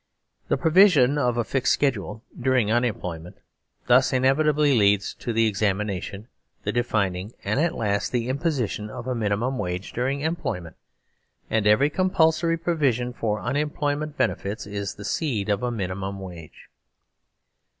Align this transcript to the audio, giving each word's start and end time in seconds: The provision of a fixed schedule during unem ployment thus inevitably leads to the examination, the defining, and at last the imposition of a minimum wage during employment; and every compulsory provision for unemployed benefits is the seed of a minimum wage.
The 0.47 0.57
provision 0.57 1.19
of 1.19 1.37
a 1.37 1.43
fixed 1.43 1.71
schedule 1.73 2.23
during 2.35 2.69
unem 2.69 2.93
ployment 2.99 3.35
thus 3.85 4.11
inevitably 4.11 4.75
leads 4.75 5.13
to 5.19 5.31
the 5.31 5.45
examination, 5.45 6.27
the 6.63 6.71
defining, 6.71 7.33
and 7.43 7.59
at 7.59 7.75
last 7.75 8.11
the 8.11 8.27
imposition 8.27 8.89
of 8.89 9.05
a 9.05 9.13
minimum 9.13 9.59
wage 9.59 9.93
during 9.93 10.21
employment; 10.21 10.75
and 11.51 11.67
every 11.67 11.91
compulsory 11.91 12.57
provision 12.57 13.13
for 13.13 13.41
unemployed 13.41 14.17
benefits 14.17 14.65
is 14.65 14.95
the 14.95 15.05
seed 15.05 15.49
of 15.49 15.61
a 15.61 15.69
minimum 15.69 16.19
wage. 16.19 16.67